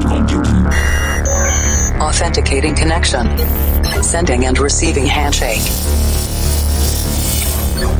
cloud 0.00 0.28
computing. 0.28 0.66
Authenticating 2.00 2.74
connection. 2.74 3.26
Sending 4.02 4.46
and 4.46 4.58
receiving 4.58 5.06
handshake. 5.06 5.62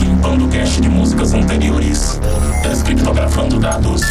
Limpando 0.00 0.48
cache 0.48 0.80
de 0.80 0.88
músicas 0.88 1.34
anteriores. 1.34 2.20
Descriptografando 2.62 3.58
dados. 3.58 4.02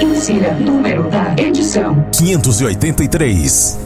Insira 0.00 0.54
número 0.54 1.08
da 1.10 1.34
edição. 1.36 2.04
583. 2.12 3.78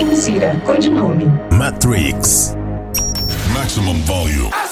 Insira 0.00 0.60
codinome. 0.64 1.26
Matrix. 1.52 2.56
Maximum 3.52 4.00
volume. 4.02 4.63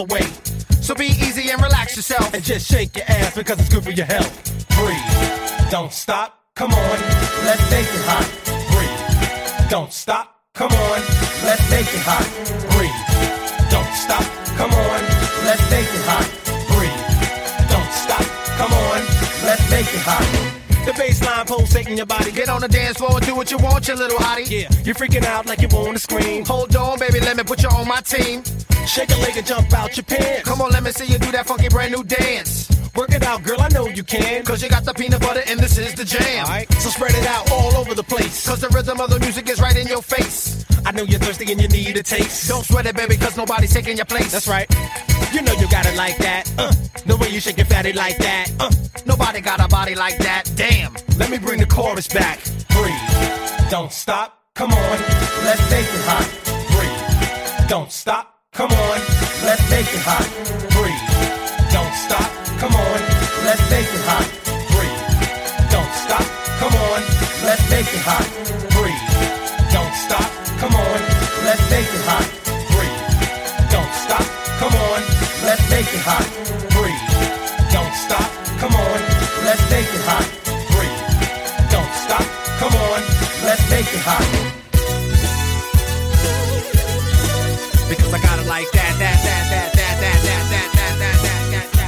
Away. 0.00 0.22
So 0.80 0.94
be 0.94 1.06
easy 1.06 1.50
and 1.50 1.62
relax 1.62 1.96
yourself. 1.96 2.34
And 2.34 2.42
just 2.42 2.70
shake 2.70 2.96
your 2.96 3.04
ass 3.08 3.36
because 3.36 3.60
it's 3.60 3.68
good 3.68 3.84
for 3.84 3.92
your 3.92 4.06
health. 4.06 4.32
Breathe. 4.76 5.70
Don't 5.70 5.92
stop. 5.92 6.40
Come 6.54 6.72
on. 6.72 6.98
Let's 7.46 7.64
make 7.70 7.86
it 7.86 8.04
hot. 8.10 8.26
Breathe. 8.72 9.70
Don't 9.70 9.92
stop. 9.92 10.40
Come 10.54 10.72
on. 10.72 11.00
Let's 11.44 11.70
make 11.70 11.86
it 11.86 12.02
hot. 12.02 12.26
Breathe. 12.74 13.70
Don't 13.70 13.92
stop. 13.94 14.26
Come 14.56 14.72
on. 14.72 15.00
Let's 15.46 15.64
make 15.70 15.86
it 15.86 16.04
hot. 16.10 16.28
Breathe. 16.74 17.70
Don't 17.70 17.92
stop. 17.92 18.26
Come 18.58 18.72
on. 18.72 19.00
Let's 19.46 19.70
make 19.70 19.94
it 19.94 20.02
hot. 20.02 20.49
The 20.90 21.02
baseline 21.04 21.46
pulsating 21.46 21.96
your 21.96 22.06
body. 22.06 22.32
Get 22.32 22.48
on 22.48 22.62
the 22.62 22.66
dance 22.66 22.96
floor 22.96 23.12
and 23.14 23.24
do 23.24 23.36
what 23.36 23.48
you 23.48 23.58
want, 23.58 23.86
you 23.86 23.94
little 23.94 24.18
hottie. 24.18 24.50
Yeah, 24.50 24.68
you're 24.82 24.96
freaking 24.96 25.24
out 25.24 25.46
like 25.46 25.62
you 25.62 25.68
wanna 25.70 26.00
scream. 26.00 26.44
Hold 26.46 26.74
on, 26.74 26.98
baby, 26.98 27.20
let 27.20 27.36
me 27.36 27.44
put 27.44 27.62
you 27.62 27.68
on 27.68 27.86
my 27.86 28.00
team. 28.00 28.42
Shake 28.88 29.12
a 29.12 29.16
leg 29.18 29.36
and 29.36 29.46
jump 29.46 29.72
out 29.72 29.96
your 29.96 30.02
pants. 30.02 30.48
Come 30.48 30.60
on, 30.60 30.72
let 30.72 30.82
me 30.82 30.90
see 30.90 31.06
you 31.06 31.20
do 31.20 31.30
that 31.30 31.46
funky 31.46 31.68
brand 31.68 31.92
new 31.92 32.02
dance. 32.02 32.79
Work 33.00 33.12
it 33.12 33.22
out, 33.22 33.42
girl, 33.42 33.58
I 33.62 33.68
know 33.68 33.88
you 33.88 34.04
can. 34.04 34.44
Cause 34.44 34.62
you 34.62 34.68
got 34.68 34.84
the 34.84 34.92
peanut 34.92 35.22
butter 35.22 35.40
and 35.46 35.58
this 35.58 35.78
is 35.78 35.94
the 35.94 36.04
jam. 36.04 36.44
Alright, 36.44 36.70
so 36.74 36.90
spread 36.90 37.14
it 37.14 37.26
out 37.26 37.50
all 37.50 37.74
over 37.74 37.94
the 37.94 38.02
place. 38.02 38.46
Cause 38.46 38.60
the 38.60 38.68
rhythm 38.68 39.00
of 39.00 39.08
the 39.08 39.18
music 39.20 39.48
is 39.48 39.58
right 39.58 39.74
in 39.74 39.86
your 39.86 40.02
face. 40.02 40.66
I 40.84 40.92
know 40.92 41.04
you're 41.04 41.18
thirsty 41.18 41.50
and 41.50 41.62
you 41.62 41.68
need 41.68 41.96
a 41.96 42.02
taste. 42.02 42.46
Don't 42.46 42.62
sweat 42.62 42.84
it, 42.84 42.94
baby, 42.94 43.16
cause 43.16 43.38
nobody's 43.38 43.72
taking 43.72 43.96
your 43.96 44.04
place. 44.04 44.32
That's 44.32 44.46
right. 44.46 44.68
You 45.32 45.40
know 45.40 45.54
you 45.54 45.66
got 45.70 45.86
it 45.86 45.96
like 45.96 46.18
that. 46.18 46.52
Uh, 46.58 46.74
the 47.06 47.16
way 47.16 47.30
you 47.30 47.40
shake 47.40 47.56
your 47.56 47.64
fatty 47.64 47.94
like 47.94 48.18
that. 48.18 48.52
Uh, 48.60 48.70
nobody 49.06 49.40
got 49.40 49.64
a 49.64 49.68
body 49.68 49.94
like 49.94 50.18
that. 50.18 50.52
Damn. 50.54 50.92
Let 51.16 51.30
me 51.30 51.38
bring 51.38 51.58
the 51.58 51.66
chorus 51.66 52.06
back. 52.06 52.44
Breathe. 52.68 53.70
Don't 53.70 53.92
stop. 53.92 54.42
Come 54.54 54.72
on. 54.72 54.98
Let's 55.48 55.70
make 55.70 55.88
it 55.88 56.04
hot. 56.04 56.28
Breathe. 56.76 57.66
Don't 57.66 57.90
stop. 57.90 58.40
Come 58.52 58.70
on. 58.70 58.98
Let's 59.46 59.70
make 59.70 59.88
it 59.88 60.02
hot. 60.04 60.70
Breathe. 60.72 60.79
Come 62.60 62.76
on. 62.76 63.00
Let's 63.48 63.64
make 63.72 63.88
it 63.88 64.04
hot. 64.04 64.28
Breathe. 64.68 65.00
Don't 65.72 65.92
stop. 66.04 66.26
Come 66.60 66.76
on. 66.76 67.00
Let's 67.40 67.64
make 67.72 67.88
it 67.88 68.04
hot. 68.04 68.26
Breathe. 68.76 69.00
Don't 69.72 69.94
stop. 69.96 70.28
Come 70.60 70.76
on. 70.76 71.00
Let's 71.48 71.64
make 71.72 71.88
it 71.88 72.04
hot. 72.04 72.28
Breathe. 72.68 73.00
Don't 73.72 73.92
stop. 74.04 74.26
Come 74.60 74.76
on. 74.76 75.00
Let's 75.48 75.64
make 75.72 75.88
it 75.88 76.04
hot. 76.04 76.26
Breathe. 76.76 77.04
Don't 77.72 77.94
stop. 77.96 78.28
Come 78.60 78.76
on. 78.76 79.00
Let's 79.48 79.64
make 79.72 79.88
it 79.88 80.04
hot. 80.04 80.28
Breathe. 80.68 81.00
Don't 81.72 81.92
stop. 82.04 82.26
Come 82.60 82.76
on. 82.76 83.00
Let's 83.48 83.64
make 83.72 83.88
it 83.88 84.04
hot. 84.04 84.26
Because 87.88 88.12
I 88.12 88.20
got 88.20 88.38
it 88.38 88.46
like 88.46 88.70
that, 88.76 88.92
that, 89.00 89.18
that, 89.24 89.39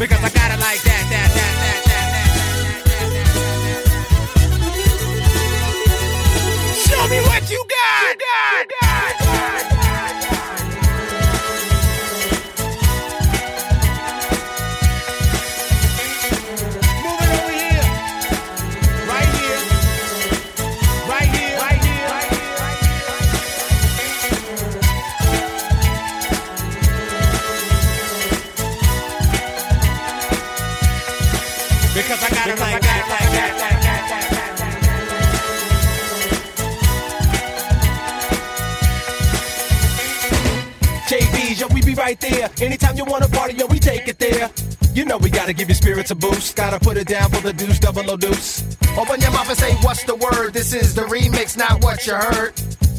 Because 0.03 0.19
I 0.19 0.31
got 0.31 0.51
it 0.51 0.59
like 0.59 0.83
that, 0.83 1.07
that, 1.11 1.31
that, 1.31 1.55
that, 1.63 1.79
that, 1.87 2.11
that. 6.67 6.75
Show 6.75 7.07
me 7.07 7.19
what 7.23 7.49
you 7.49 7.65
got. 7.71 8.19
got, 8.19 8.19
got, 8.19 8.69
got. 8.69 8.82
Gotta 46.73 46.85
put 46.87 46.97
it 46.97 47.07
down 47.07 47.29
for 47.29 47.43
the 47.43 47.53
deuce, 47.53 47.79
double 47.79 48.11
O 48.11 48.17
deuce. 48.17 48.63
Open 48.97 49.21
your 49.21 49.31
mouth 49.31 49.47
and 49.47 49.59
say, 49.59 49.75
what's 49.83 50.05
the 50.05 50.15
word? 50.15 50.55
This 50.55 50.73
is 50.73 50.95
the 50.95 51.03
remix, 51.03 51.55
not 51.55 51.85
what 51.85 52.07
you 52.07 52.15
heard. 52.15 52.55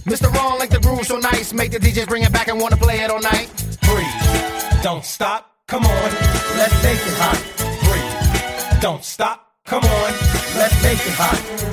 Mr. 0.05 0.31
Wrong, 0.31 0.59
like 0.59 0.69
the 0.69 0.79
groove 0.79 1.07
so 1.07 1.17
nice. 1.17 1.53
Make 1.53 1.71
the 1.71 1.79
DJs 1.79 2.07
bring 2.07 2.21
it 2.21 2.31
back 2.31 2.49
and 2.49 2.61
wanna 2.61 2.77
play 2.77 2.99
it 2.99 3.09
all 3.09 3.19
night. 3.19 3.49
Breathe, 3.81 4.83
don't 4.83 5.03
stop, 5.03 5.49
come 5.67 5.85
on, 5.85 6.11
let's 6.55 6.83
make 6.83 7.01
it 7.01 7.17
hot. 7.17 7.39
Breathe, 8.69 8.79
don't 8.79 9.03
stop, 9.03 9.51
come 9.65 9.83
on. 9.83 10.11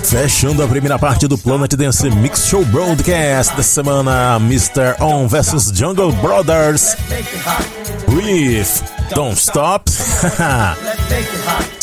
Fechando 0.03 0.65
a 0.65 0.69
primeira 0.69 0.99
parte 0.99 1.29
do 1.29 1.37
Planet 1.37 1.77
Dance 1.77 2.09
Mix 2.09 2.47
Show 2.47 2.65
Broadcast 2.65 3.55
da 3.55 3.63
semana, 3.63 4.39
Mr. 4.41 4.99
On 5.03 5.29
vs 5.29 5.71
Jungle 5.79 6.13
Brothers. 6.13 6.97
Breathe, 8.07 8.67
Don't 9.15 9.37
Stop. 9.37 9.91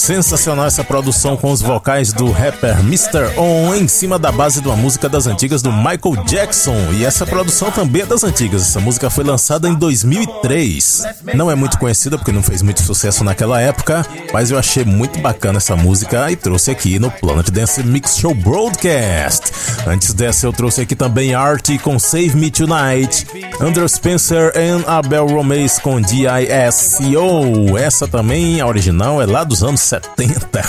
Sensacional 0.07 0.67
essa 0.67 0.85
produção 0.85 1.35
com 1.35 1.51
os 1.51 1.61
vocais 1.61 2.13
do 2.13 2.31
rapper 2.31 2.79
Mr. 2.79 3.37
On 3.37 3.75
em 3.75 3.89
cima 3.89 4.17
da 4.17 4.31
base 4.31 4.61
de 4.61 4.67
uma 4.69 4.77
música 4.77 5.09
das 5.09 5.27
antigas 5.27 5.61
do 5.61 5.69
Michael 5.69 6.23
Jackson. 6.25 6.93
E 6.93 7.03
essa 7.03 7.25
produção 7.25 7.69
também 7.71 8.03
é 8.03 8.05
das 8.05 8.23
antigas. 8.23 8.61
Essa 8.61 8.79
música 8.79 9.09
foi 9.09 9.25
lançada 9.25 9.67
em 9.67 9.75
2003. 9.75 11.03
Não 11.33 11.51
é 11.51 11.55
muito 11.55 11.77
conhecida 11.77 12.17
porque 12.17 12.31
não 12.31 12.41
fez 12.41 12.61
muito 12.61 12.81
sucesso 12.81 13.23
naquela 13.25 13.59
época, 13.59 14.05
mas 14.31 14.49
eu 14.49 14.57
achei 14.57 14.85
muito 14.85 15.19
bacana 15.19 15.57
essa 15.57 15.75
música 15.75 16.31
e 16.31 16.37
trouxe 16.37 16.71
aqui 16.71 16.99
no 16.99 17.11
Planet 17.11 17.49
Dance 17.49 17.83
Mix 17.83 18.17
Show 18.17 18.33
Broadcast. 18.33 19.51
Antes 19.85 20.13
dessa, 20.13 20.47
eu 20.47 20.53
trouxe 20.53 20.81
aqui 20.81 20.95
também 20.95 21.35
Art 21.35 21.69
com 21.81 21.99
Save 21.99 22.37
Me 22.37 22.49
Tonight, 22.49 23.27
Andrew 23.59 23.87
Spencer 23.89 24.53
e 24.55 24.89
Abel 24.89 25.27
Romais 25.27 25.79
com 25.79 25.99
D.I.S.C.O. 25.99 27.77
Essa 27.77 28.07
também, 28.07 28.61
a 28.61 28.67
original, 28.67 29.16
é 29.21 29.25
lá 29.25 29.43
dos 29.43 29.63
anos 29.63 29.81
70. 29.81 30.61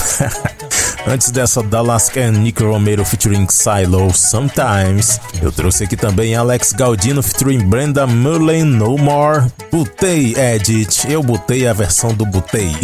Antes 1.07 1.31
dessa, 1.31 1.63
Dallas 1.63 2.11
and 2.17 2.33
Nick 2.33 2.63
Romero 2.63 3.05
featuring 3.05 3.47
Silo 3.49 4.13
Sometimes. 4.13 5.21
Eu 5.41 5.51
trouxe 5.51 5.85
aqui 5.85 5.97
também 5.97 6.35
Alex 6.35 6.73
Galdino 6.73 7.23
featuring 7.23 7.61
Brenda 7.61 8.07
Mullen 8.07 8.65
No 8.65 8.99
More. 8.99 9.47
Butei 9.73 10.35
Edit, 10.37 11.11
eu 11.11 11.23
botei 11.23 11.67
a 11.67 11.73
versão 11.73 12.13
do 12.13 12.27
Butei. 12.27 12.77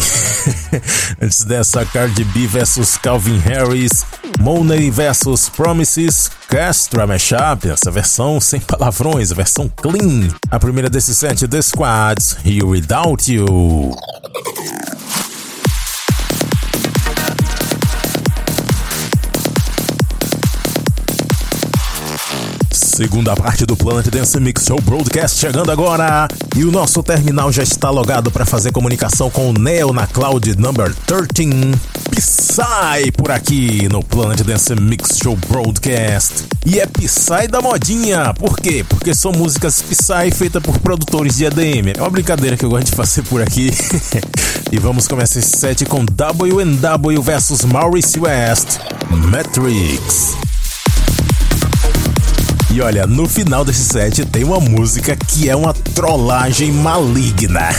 Antes 1.21 1.45
dessa, 1.45 1.85
Cardi 1.85 2.25
B 2.25 2.47
versus 2.47 2.97
Calvin 2.97 3.39
Harris. 3.39 4.05
Money 4.41 4.91
versus 4.91 5.49
Promises. 5.49 6.31
Castra 6.49 7.07
Mashup, 7.07 7.69
essa 7.69 7.91
versão 7.91 8.41
sem 8.41 8.61
palavrões, 8.61 9.33
a 9.33 9.35
versão 9.35 9.69
clean. 9.69 10.29
A 10.51 10.59
primeira 10.59 10.89
desse 10.89 11.15
set, 11.15 11.49
The 11.49 11.61
Squads, 11.61 12.37
Here 12.45 12.65
Without 12.65 13.31
You. 13.31 13.95
Segunda 22.95 23.35
parte 23.35 23.67
do 23.67 23.77
Planet 23.77 24.07
Dance 24.07 24.39
Mix 24.39 24.67
Show 24.67 24.81
Broadcast 24.81 25.41
chegando 25.41 25.73
agora. 25.73 26.29
E 26.55 26.65
o 26.65 26.71
nosso 26.71 27.03
terminal 27.03 27.51
já 27.51 27.65
está 27.65 27.91
logado 27.91 28.31
para 28.31 28.47
fazer 28.47 28.71
comunicação 28.71 29.29
com 29.29 29.51
o 29.51 29.53
Neo 29.53 29.93
na 29.93 30.07
Cloud 30.07 30.57
Number 30.57 30.95
13. 31.05 31.73
Psy 32.13 33.11
por 33.17 33.33
aqui 33.33 33.89
no 33.89 34.01
Planet 34.01 34.43
Dance 34.43 34.77
Mix 34.77 35.19
Show 35.21 35.37
Broadcast. 35.49 36.45
E 36.65 36.79
é 36.79 36.87
Psy 36.87 37.49
da 37.51 37.61
modinha. 37.61 38.33
Por 38.33 38.57
quê? 38.57 38.87
Porque 38.89 39.13
são 39.13 39.33
músicas 39.33 39.83
Psy 39.83 40.31
feitas 40.33 40.63
por 40.63 40.79
produtores 40.79 41.39
de 41.39 41.47
EDM. 41.47 41.95
É 41.97 42.01
uma 42.01 42.11
brincadeira 42.11 42.57
que 42.57 42.65
eu 42.65 42.71
gosto 42.71 42.87
de 42.87 42.93
fazer 42.93 43.23
por 43.23 43.43
aqui. 43.43 43.73
e 44.71 44.79
vamos 44.79 45.09
começar 45.09 45.41
esse 45.41 45.59
set 45.59 45.85
com 45.87 46.05
WNW 46.05 47.21
versus 47.21 47.65
Maurice 47.65 48.21
West. 48.21 48.79
Matrix. 49.11 50.54
E 52.75 52.81
olha, 52.81 53.07
no 53.07 53.29
final 53.29 53.65
desse 53.65 53.85
set 53.85 54.27
tem 54.27 54.43
uma 54.43 54.59
música 54.59 55.15
que 55.15 55.49
é 55.49 55.55
uma 55.55 55.73
trollagem 55.73 56.73
maligna. 56.73 57.69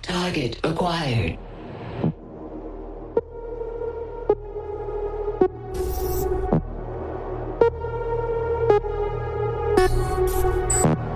Target 0.00 0.60
acquired. 0.62 1.36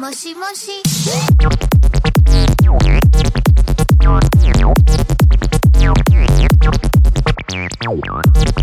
Moshi 0.00 0.34
moshi. 0.34 0.82
Kawaii 7.86 8.55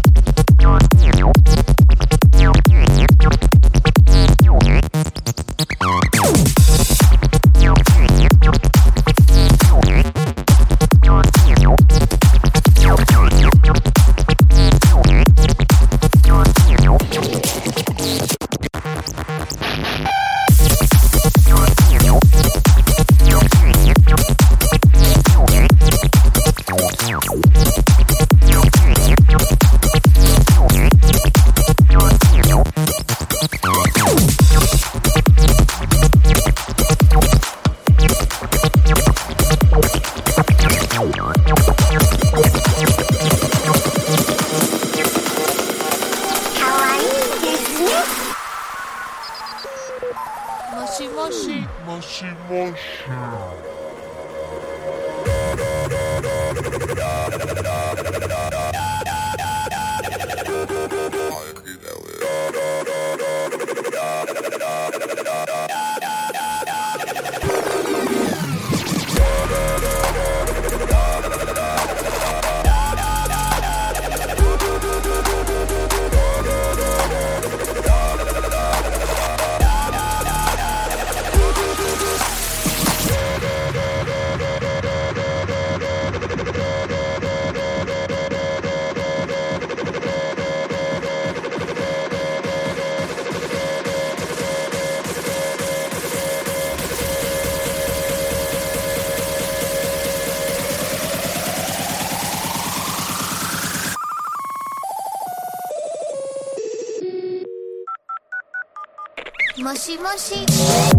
Moshi 109.74 109.98
moshi. 109.98 110.93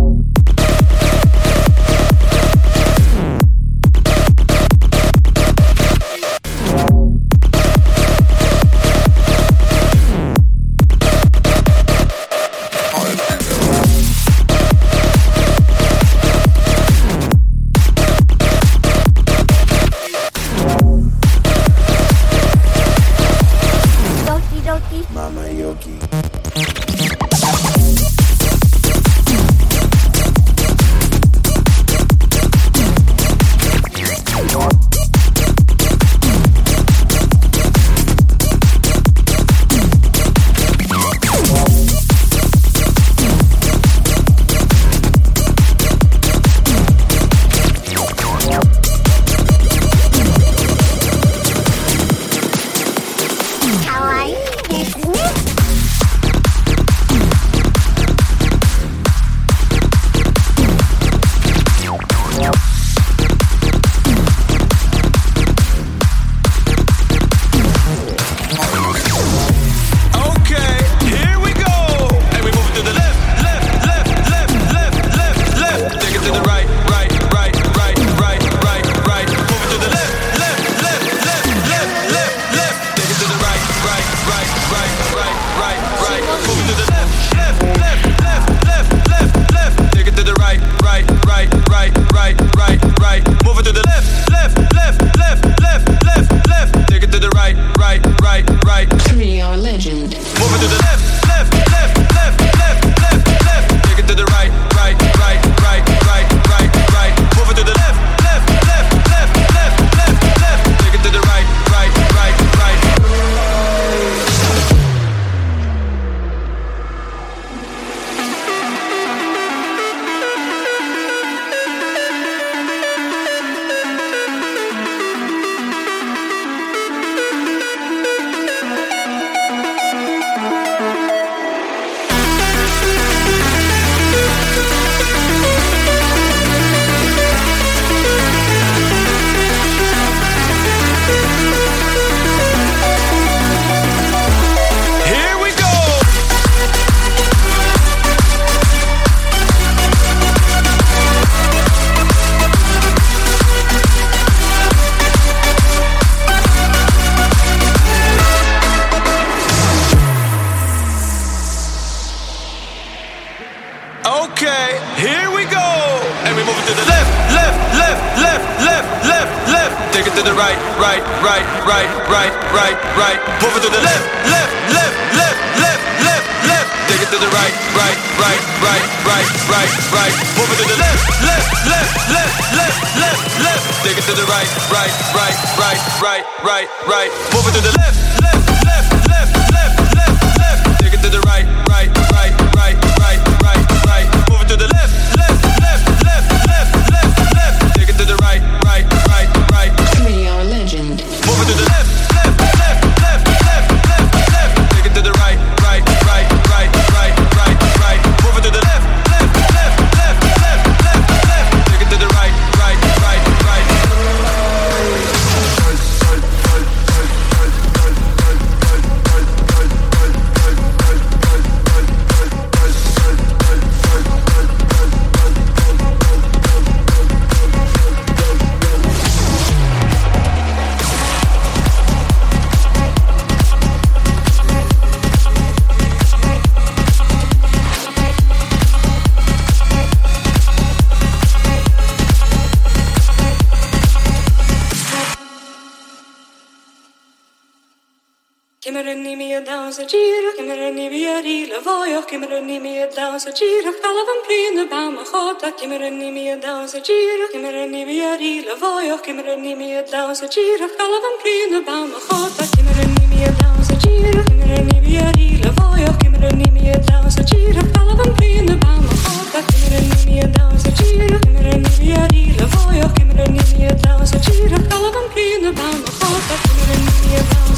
dawsa 253.05 253.30
chirach 253.38 253.78
talavam 253.84 254.18
prina 254.26 254.64
bam 254.70 254.94
khota 255.11 255.48
kimrani 255.59 256.09
mi 256.16 256.24
dawsa 256.44 256.78
chirach 256.86 257.32
kimrani 257.32 257.80
mi 257.88 257.96
ari 258.11 258.30
lavoyach 258.48 259.02
kimrani 259.07 259.52
mi 259.61 259.68
dawsa 259.92 260.26
chirach 260.34 260.74
talavam 260.78 261.14
prina 261.22 261.61
bam 261.68 261.90
khota 262.07 262.44
kimrani 262.55 263.05
mi 263.11 263.20
dawsa 263.40 263.74
chirach 263.82 264.28
kimrani 264.30 264.76
mi 264.86 264.94
ari 265.09 265.28
lavoyach 265.44 265.98
kimrani 266.02 266.48
mi 266.57 266.64
dawsa 266.90 267.22
chirach 267.30 267.68
talavam 267.76 268.11
prina 268.20 268.57
bam 268.64 268.82
khota 269.02 269.40
kimrani 269.50 270.00
mi 270.07 270.16
dawsa 270.38 270.70
chirach 270.78 271.24
kimrani 271.26 271.72
mi 271.82 271.90
ari 272.05 272.24
lavoyach 272.40 272.94
kimrani 273.00 273.42
mi 273.50 273.68
dawsa 273.84 274.16
chirach 274.28 274.64
talavam 274.72 275.07
prina 275.16 275.52
bam 275.61 275.78
khota 276.00 276.36
kimrani 276.46 276.88
mi 277.02 277.22
dawsa 277.32 277.53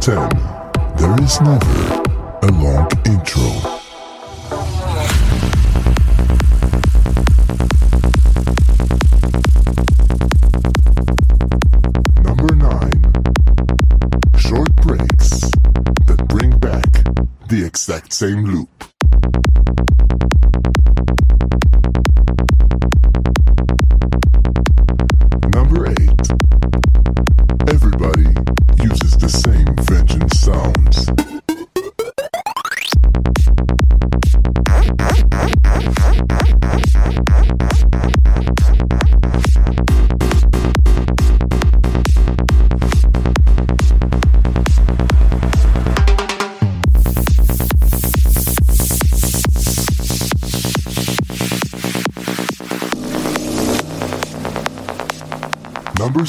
10. 0.00 0.14
There 0.96 1.22
is 1.22 1.40
never 1.40 2.02
a 2.42 2.50
long 2.52 2.88
intro. 3.04 3.42
Number 12.22 12.54
9. 12.54 12.98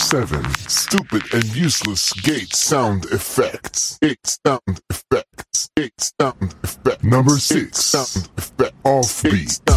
7. 0.09 0.43
Stupid 0.67 1.21
and 1.35 1.55
useless 1.55 2.11
gate 2.13 2.55
sound 2.55 3.05
effects. 3.11 3.99
Gate 4.01 4.17
sound 4.25 4.81
effects. 4.89 5.69
Gate 5.75 5.93
sound 6.19 6.55
effects. 6.63 7.03
Number 7.03 7.37
6. 7.37 7.77
Sound 7.77 8.27
effect. 8.35 8.73
Offbeat. 8.83 9.68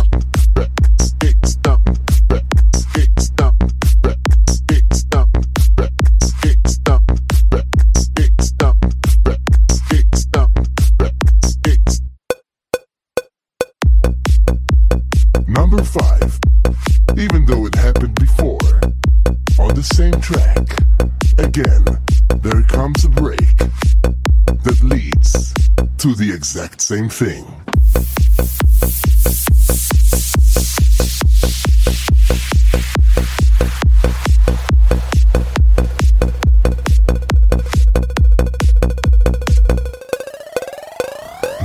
Exact 26.43 26.81
same 26.81 27.09
thing. 27.09 27.45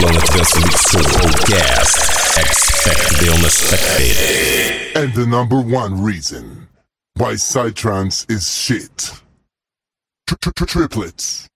Planet 0.00 0.26
Dance 0.32 0.56
Mix 0.64 0.90
Show 0.90 1.04
Podcast. 1.04 1.94
Expect 2.40 3.04
the 3.20 3.28
unexpected. 3.36 4.96
And 4.96 5.12
the 5.14 5.26
number 5.26 5.60
one 5.60 6.02
reason 6.02 6.68
why 7.16 7.34
Psytrance 7.34 8.30
is 8.30 8.50
shit 8.50 9.12
triplets. 10.36 11.48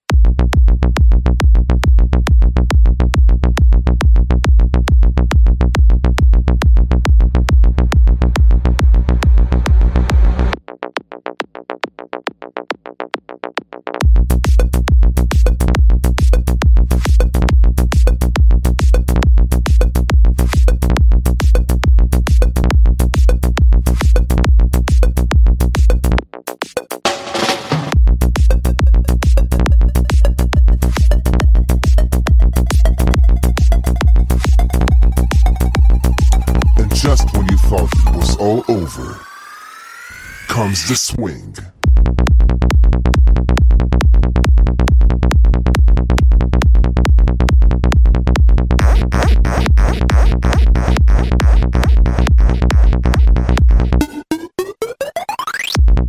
Comes 40.75 40.89
the 40.89 40.97
swing. 40.97 41.53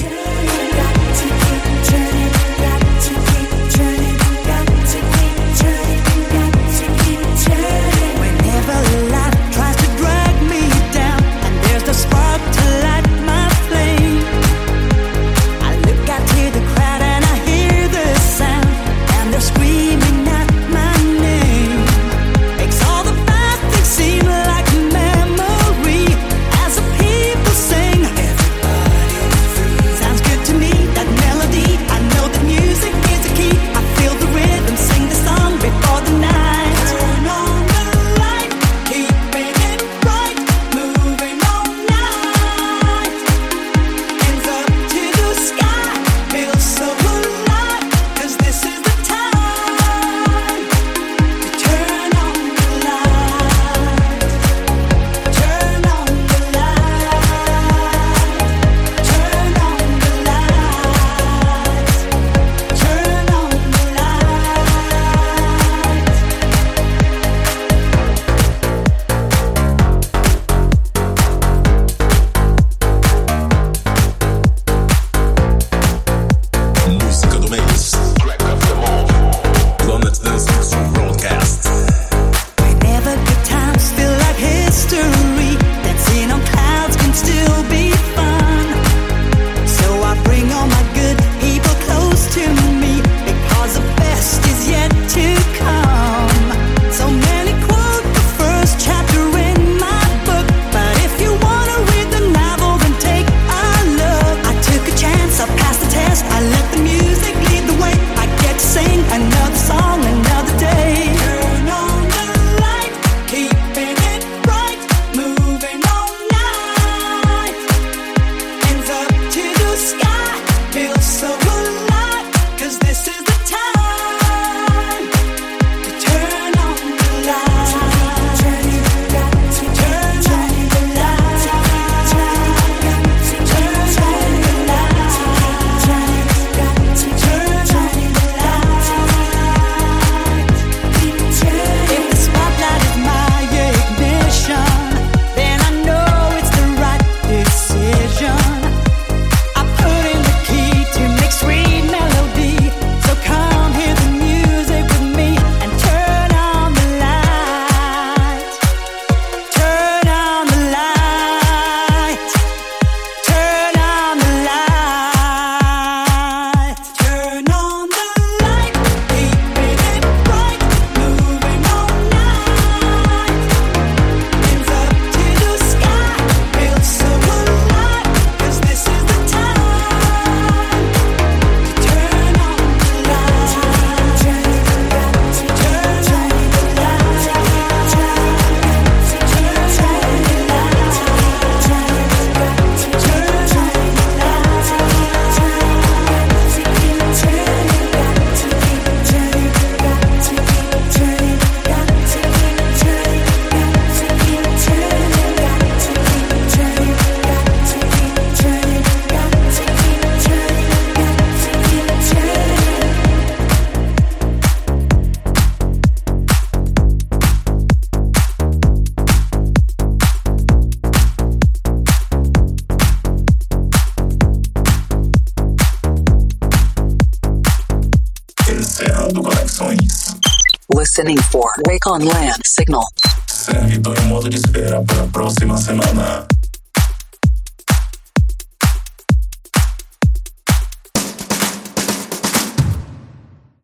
Listening 231.00 231.22
for 231.32 231.48
Wake 231.66 231.86
on 231.86 232.04
Land 232.04 232.42
Signal. 232.44 232.84
Servidor 233.26 233.98
em 234.00 234.06
modo 234.08 234.28
de 234.28 234.36
espera 234.36 234.82
para 234.82 235.02
a 235.02 235.06
próxima 235.06 235.56
semana. 235.56 236.26